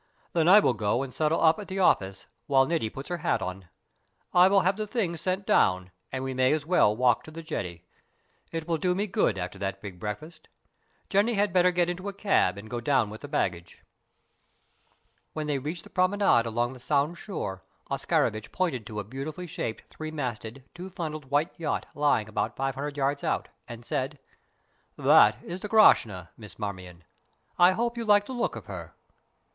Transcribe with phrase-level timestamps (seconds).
[0.33, 3.39] "Then I will go and settle up at the office while Niti puts her hat
[3.43, 3.69] on.
[4.33, 7.43] I will have the things sent down, and we may as well walk to the
[7.43, 7.85] jetty.
[8.51, 10.47] It will do me good after that big breakfast.
[11.07, 13.83] Jenny had better get into a cab and go down with the luggage."
[15.33, 19.83] When they reached the promenade along the Sound shore Oscarovitch pointed to a beautifully shaped,
[19.91, 24.17] three masted, two funnelled white yacht lying about five hundred yards out, and said:
[24.97, 27.03] "That is the Grashna, Miss Marmion.
[27.59, 28.95] I hope you like the look of her."